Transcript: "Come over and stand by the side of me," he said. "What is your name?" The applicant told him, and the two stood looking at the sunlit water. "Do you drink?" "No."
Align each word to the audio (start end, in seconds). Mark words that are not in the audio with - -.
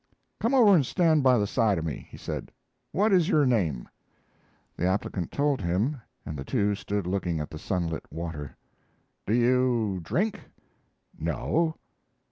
"Come 0.39 0.55
over 0.55 0.73
and 0.73 0.83
stand 0.83 1.21
by 1.21 1.37
the 1.37 1.45
side 1.45 1.77
of 1.77 1.85
me," 1.85 2.07
he 2.09 2.17
said. 2.17 2.51
"What 2.91 3.13
is 3.13 3.29
your 3.29 3.45
name?" 3.45 3.87
The 4.75 4.87
applicant 4.87 5.31
told 5.31 5.61
him, 5.61 6.01
and 6.25 6.35
the 6.35 6.43
two 6.43 6.73
stood 6.73 7.05
looking 7.05 7.39
at 7.39 7.51
the 7.51 7.59
sunlit 7.59 8.11
water. 8.11 8.57
"Do 9.27 9.35
you 9.35 9.99
drink?" 10.01 10.39
"No." 11.19 11.75